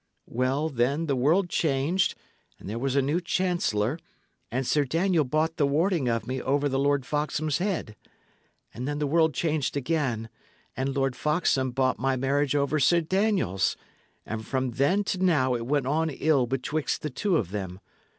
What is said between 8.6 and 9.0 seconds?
And then